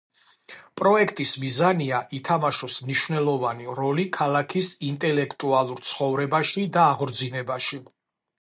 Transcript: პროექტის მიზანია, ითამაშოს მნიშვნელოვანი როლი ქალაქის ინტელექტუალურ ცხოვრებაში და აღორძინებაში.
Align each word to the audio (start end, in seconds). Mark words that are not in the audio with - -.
პროექტის 0.79 1.33
მიზანია, 1.43 1.99
ითამაშოს 2.19 2.77
მნიშვნელოვანი 2.87 3.69
როლი 3.81 4.07
ქალაქის 4.17 4.73
ინტელექტუალურ 4.91 5.87
ცხოვრებაში 5.91 6.69
და 6.79 6.89
აღორძინებაში. 6.97 7.85